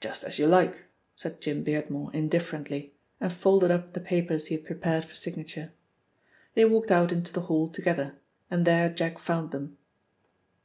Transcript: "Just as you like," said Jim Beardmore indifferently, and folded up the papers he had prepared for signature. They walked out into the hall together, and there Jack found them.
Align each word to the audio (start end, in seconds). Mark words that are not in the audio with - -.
"Just 0.00 0.24
as 0.24 0.40
you 0.40 0.48
like," 0.48 0.86
said 1.14 1.40
Jim 1.40 1.62
Beardmore 1.62 2.12
indifferently, 2.12 2.96
and 3.20 3.32
folded 3.32 3.70
up 3.70 3.92
the 3.92 4.00
papers 4.00 4.46
he 4.48 4.56
had 4.56 4.66
prepared 4.66 5.04
for 5.04 5.14
signature. 5.14 5.70
They 6.54 6.64
walked 6.64 6.90
out 6.90 7.12
into 7.12 7.32
the 7.32 7.42
hall 7.42 7.68
together, 7.68 8.16
and 8.50 8.64
there 8.66 8.88
Jack 8.88 9.20
found 9.20 9.52
them. 9.52 9.78